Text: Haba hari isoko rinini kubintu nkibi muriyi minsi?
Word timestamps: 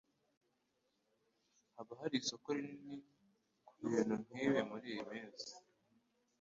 Haba 1.75 1.93
hari 2.01 2.15
isoko 2.21 2.47
rinini 2.55 2.95
kubintu 3.67 4.13
nkibi 4.27 4.61
muriyi 4.69 5.01
minsi? 5.09 5.51